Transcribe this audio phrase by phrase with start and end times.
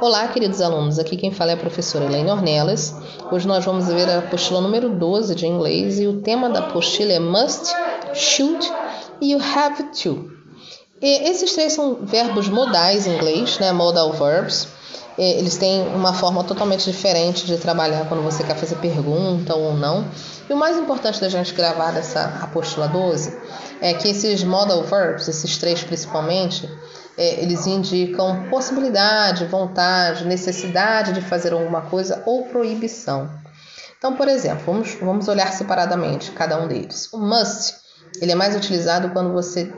[0.00, 0.98] Olá, queridos alunos.
[0.98, 2.94] Aqui quem fala é a professora Elaine Ornelas.
[3.30, 7.12] Hoje nós vamos ver a apostila número 12 de inglês e o tema da apostila
[7.12, 7.70] é must,
[8.14, 8.66] should
[9.20, 10.30] e you have to.
[11.02, 13.72] E esses três são verbos modais em inglês, né?
[13.72, 14.68] Modal verbs.
[15.18, 20.06] Eles têm uma forma totalmente diferente de trabalhar quando você quer fazer pergunta ou não.
[20.48, 23.36] E o mais importante da gente gravar essa apostila 12
[23.82, 26.66] é que esses modal verbs, esses três principalmente,
[27.16, 33.30] é, eles indicam possibilidade, vontade, necessidade de fazer alguma coisa ou proibição.
[33.98, 37.12] Então, por exemplo, vamos, vamos olhar separadamente cada um deles.
[37.12, 37.74] O must,
[38.20, 39.72] ele é mais utilizado quando você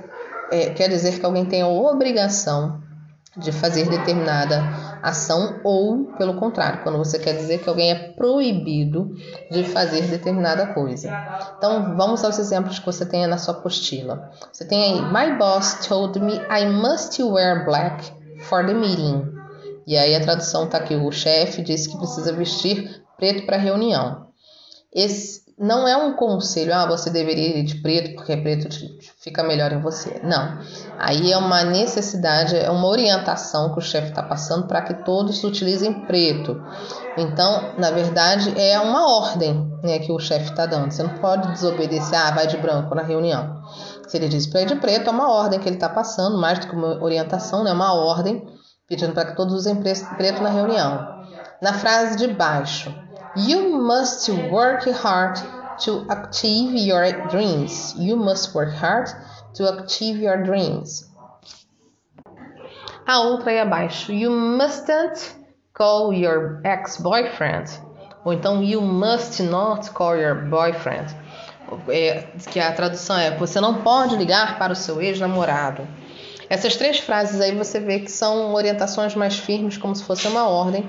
[0.50, 2.80] é, quer dizer que alguém tem a obrigação
[3.36, 4.62] de fazer determinada
[5.02, 9.14] ação ou, pelo contrário, quando você quer dizer que alguém é proibido
[9.50, 11.10] de fazer determinada coisa.
[11.56, 14.30] Então, vamos aos exemplos que você tem na sua apostila.
[14.52, 19.32] Você tem aí: My boss told me I must wear black for the meeting.
[19.86, 23.60] E aí a tradução está aqui: o chefe disse que precisa vestir preto para a
[23.60, 24.26] reunião.
[24.94, 28.68] Esse, não é um conselho, ah, você deveria ir de preto porque preto
[29.20, 30.20] fica melhor em você.
[30.24, 30.58] Não.
[30.98, 35.44] Aí é uma necessidade, é uma orientação que o chefe está passando para que todos
[35.44, 36.60] utilizem preto.
[37.16, 40.90] Então, na verdade, é uma ordem né, que o chefe está dando.
[40.90, 43.62] Você não pode desobedecer, ah, vai de branco na reunião.
[44.08, 46.58] Se ele diz para ir de preto, é uma ordem que ele está passando, mais
[46.58, 48.44] do que uma orientação, né, é uma ordem
[48.88, 51.22] pedindo para que todos usem preto na reunião.
[51.62, 52.92] Na frase de baixo,
[53.34, 55.36] You must work hard
[55.84, 57.94] to achieve your dreams.
[57.96, 59.08] You must work hard
[59.54, 61.10] to achieve your dreams.
[63.06, 64.12] A outra aí abaixo.
[64.12, 65.34] You mustn't
[65.72, 67.70] call your ex-boyfriend.
[68.24, 71.14] Ou então, you must not call your boyfriend.
[71.88, 75.88] É, que a tradução é: você não pode ligar para o seu ex-namorado.
[76.50, 80.46] Essas três frases aí você vê que são orientações mais firmes, como se fosse uma
[80.46, 80.86] ordem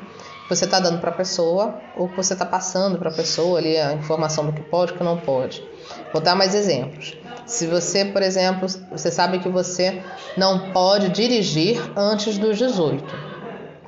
[0.49, 3.77] você está dando para a pessoa ou que você está passando para a pessoa ali
[3.77, 5.63] a informação do que pode e que não pode.
[6.11, 7.17] Vou dar mais exemplos.
[7.45, 10.01] Se você, por exemplo, você sabe que você
[10.37, 13.03] não pode dirigir antes dos 18.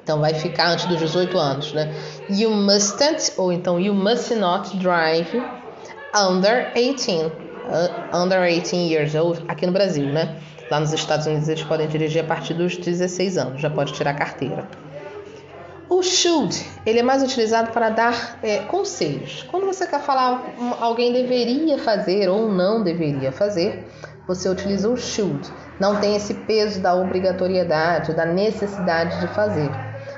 [0.04, 1.94] Então vai ficar antes dos 18 anos, né?
[2.30, 5.42] You mustn't ou então you must not drive
[6.14, 7.46] under 18.
[7.66, 10.38] Uh, under 18 years old aqui no Brasil, né?
[10.70, 14.14] Lá nos Estados Unidos eles podem dirigir a partir dos 16 anos, já pode tirar
[14.14, 14.68] carteira.
[15.88, 19.44] O should, ele é mais utilizado para dar é, conselhos.
[19.52, 20.44] Quando você quer falar
[20.80, 23.88] alguém deveria fazer ou não deveria fazer,
[24.28, 25.48] você utiliza o should.
[25.80, 29.70] Não tem esse peso da obrigatoriedade, da necessidade de fazer.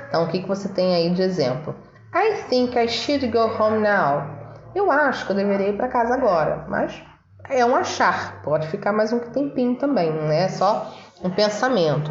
[0.08, 1.74] Então, o que, que você tem aí de exemplo?
[2.14, 4.26] I think I should go home now.
[4.74, 7.02] Eu acho que eu deveria ir para casa agora, mas
[7.50, 8.40] é um achar.
[8.42, 12.10] Pode ficar mais um tempinho também, não é só um pensamento.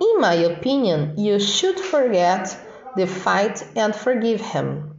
[0.00, 2.56] In my opinion, you should forget
[2.96, 4.92] the fight and forgive him.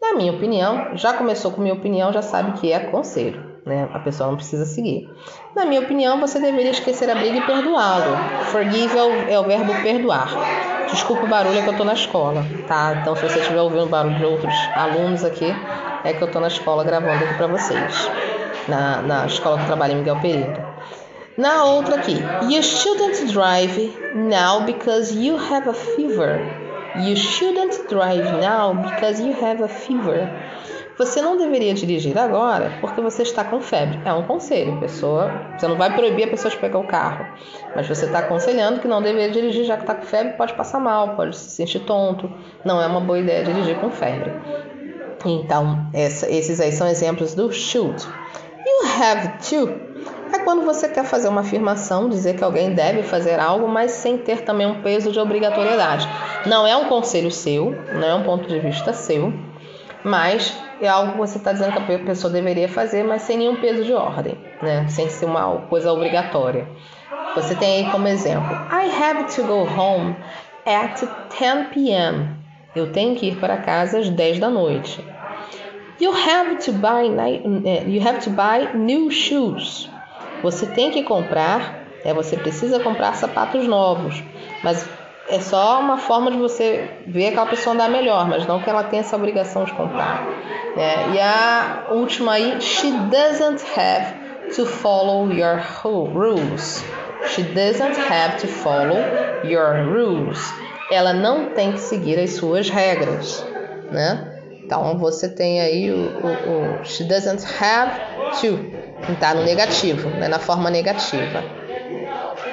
[0.00, 3.88] Na minha opinião, já começou com minha opinião, já sabe que é conselho, né?
[3.92, 5.10] A pessoa não precisa seguir.
[5.54, 8.16] Na minha opinião, você deveria esquecer a briga e perdoá-lo.
[8.46, 10.28] Forgive é o, o verbo perdoar.
[10.90, 12.98] Desculpa o barulho, é que eu tô na escola, tá?
[13.00, 15.52] Então, se você estiver ouvindo barulho de outros alunos aqui,
[16.04, 18.10] é que eu tô na escola gravando aqui para vocês.
[18.68, 20.65] Na, na escola que eu trabalho em Miguel Pereira.
[21.36, 22.16] Na outra aqui,
[22.48, 26.40] you shouldn't drive now because you have a fever.
[26.96, 30.30] You shouldn't drive now because you have a fever.
[30.96, 34.00] Você não deveria dirigir agora porque você está com febre.
[34.02, 35.30] É um conselho, pessoa.
[35.58, 37.26] Você não vai proibir a pessoa de pegar o carro,
[37.74, 40.80] mas você está aconselhando que não deveria dirigir já que está com febre, pode passar
[40.80, 42.32] mal, pode se sentir tonto.
[42.64, 44.32] Não é uma boa ideia dirigir com febre.
[45.22, 48.02] Então, essa, esses aí são exemplos do should.
[48.66, 49.95] You have to
[50.34, 54.18] é quando você quer fazer uma afirmação, dizer que alguém deve fazer algo, mas sem
[54.18, 56.08] ter também um peso de obrigatoriedade.
[56.46, 59.32] Não é um conselho seu, não é um ponto de vista seu,
[60.02, 63.56] mas é algo que você está dizendo que a pessoa deveria fazer, mas sem nenhum
[63.56, 64.86] peso de ordem, né?
[64.88, 66.68] sem ser uma coisa obrigatória.
[67.34, 70.16] Você tem aí como exemplo: I have to go home
[70.64, 71.02] at
[71.38, 72.36] 10 p.m.
[72.74, 75.02] Eu tenho que ir para casa às 10 da noite.
[75.98, 77.08] You have to buy,
[77.64, 79.88] eh, you have to buy new shoes.
[80.46, 84.22] Você tem que comprar, é, você precisa comprar sapatos novos,
[84.62, 84.88] mas
[85.28, 88.84] é só uma forma de você ver aquela pessoa andar melhor, mas não que ela
[88.84, 90.24] tenha essa obrigação de comprar.
[90.76, 95.60] É, e a última aí, she doesn't have to follow your
[96.14, 96.84] rules.
[97.30, 98.98] She doesn't have to follow
[99.42, 100.38] your rules.
[100.92, 103.44] Ela não tem que seguir as suas regras,
[103.90, 104.35] né?
[104.66, 107.92] Então você tem aí o, o, o she doesn't have
[108.40, 108.76] to
[109.12, 110.26] Está no negativo, né?
[110.26, 111.44] na forma negativa.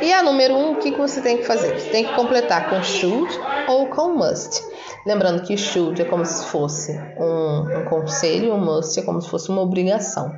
[0.01, 1.79] E a número um, o que, que você tem que fazer?
[1.79, 3.33] Você tem que completar com should
[3.67, 4.61] ou com must.
[5.05, 9.29] Lembrando que should é como se fosse um, um conselho o must é como se
[9.29, 10.31] fosse uma obrigação.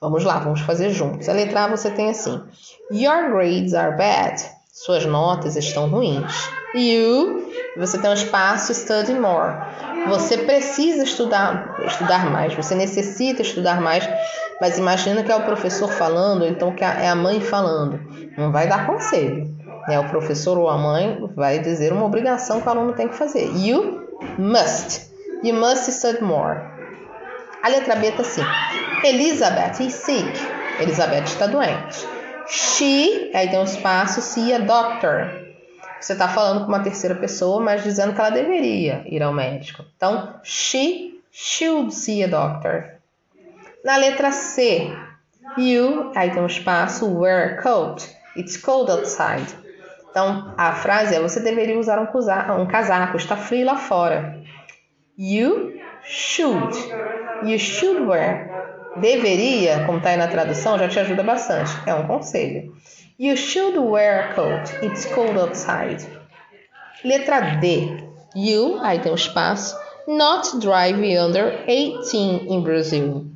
[0.00, 1.28] Vamos lá, vamos fazer juntos.
[1.28, 2.40] A letra A você tem assim:
[2.92, 4.40] Your grades are bad.
[4.72, 6.48] Suas notas estão ruins.
[6.74, 9.54] You, você tem um espaço study more.
[10.08, 14.08] Você precisa estudar, estudar mais, você necessita estudar mais,
[14.60, 18.00] mas imagina que é o professor falando, então que é a mãe falando.
[18.36, 19.54] Não vai dar conselho.
[19.88, 19.98] Né?
[19.98, 23.50] O professor ou a mãe vai dizer uma obrigação que o aluno tem que fazer.
[23.56, 24.08] You
[24.38, 25.10] must.
[25.42, 26.60] You must study more.
[27.62, 28.42] A letra B está assim.
[29.04, 30.32] Elizabeth is sick.
[30.80, 32.06] Elizabeth está doente.
[32.46, 35.39] She, aí tem um espaço, see a doctor.
[36.00, 39.84] Você está falando com uma terceira pessoa, mas dizendo que ela deveria ir ao médico.
[39.96, 42.94] Então, she should see a doctor.
[43.84, 44.90] Na letra C,
[45.58, 48.08] you, aí tem um espaço, wear a coat.
[48.36, 49.54] It's cold outside.
[50.10, 54.40] Então, a frase é: você deveria usar um casaco, está frio lá fora.
[55.18, 56.76] You should.
[57.44, 58.48] You should wear.
[58.96, 61.70] Deveria, como está aí na tradução, já te ajuda bastante.
[61.86, 62.74] É um conselho.
[63.22, 64.72] You should wear a coat.
[64.82, 66.02] It's cold outside.
[67.04, 68.02] Letra D.
[68.34, 69.76] You, aí tem um espaço.
[70.08, 73.26] Not drive under 18 in Brazil.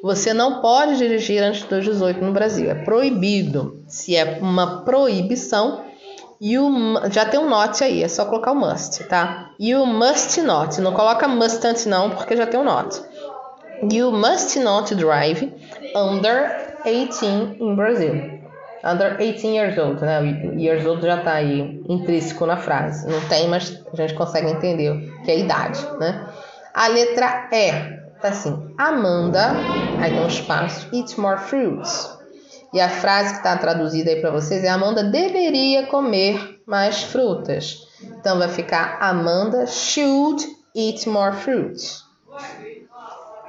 [0.00, 2.70] Você não pode dirigir antes dos 18 no Brasil.
[2.70, 3.82] É proibido.
[3.88, 5.84] Se é uma proibição,
[6.40, 6.70] you,
[7.10, 9.50] já tem um not aí, é só colocar o must, tá?
[9.58, 10.80] You must not.
[10.80, 13.02] Não coloca mustn't não, porque já tem um not.
[13.90, 15.52] You must not drive
[15.96, 18.35] under 18 in Brazil.
[18.86, 20.20] Under 18 years old, né?
[20.20, 23.08] O years old já tá aí intrínseco na frase.
[23.10, 26.28] Não tem, mas a gente consegue entender que é a idade, né?
[26.72, 27.72] A letra E
[28.20, 29.50] tá assim: Amanda,
[30.00, 32.16] aí tem um espaço, eat more fruits.
[32.72, 37.88] E a frase que está traduzida aí para vocês é: Amanda deveria comer mais frutas.
[38.02, 40.44] Então vai ficar: Amanda should
[40.76, 42.04] eat more fruits.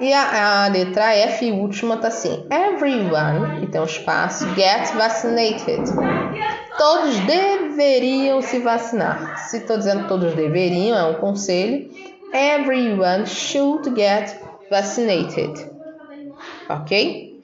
[0.00, 5.82] E a, a, letra F, última, tá assim: Everyone, e tem um espaço, get vaccinated.
[6.76, 9.36] Todos deveriam se vacinar.
[9.48, 11.90] Se estou dizendo todos deveriam, é um conselho.
[12.32, 14.40] Everyone should get
[14.70, 15.68] vaccinated.
[16.68, 17.42] Ok?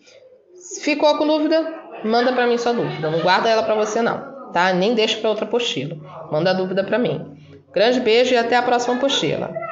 [0.81, 1.83] Ficou com dúvida?
[2.05, 3.11] Manda para mim sua dúvida.
[3.11, 4.73] Não guarda ela para você não, tá?
[4.73, 5.97] Nem deixa para outra apostila.
[6.31, 7.37] Manda a dúvida para mim.
[7.73, 9.64] Grande beijo e até a próxima apostila.